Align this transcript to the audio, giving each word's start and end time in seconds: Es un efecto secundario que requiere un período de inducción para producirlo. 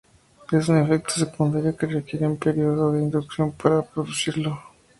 Es 0.51 0.67
un 0.67 0.79
efecto 0.79 1.13
secundario 1.13 1.77
que 1.77 1.85
requiere 1.85 2.25
un 2.25 2.37
período 2.37 2.91
de 2.91 3.03
inducción 3.03 3.51
para 3.51 3.83
producirlo. 3.83 4.59